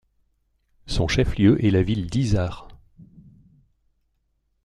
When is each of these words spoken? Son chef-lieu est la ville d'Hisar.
Son 0.87 1.07
chef-lieu 1.07 1.63
est 1.63 1.69
la 1.69 1.83
ville 1.83 2.09
d'Hisar. 2.09 2.67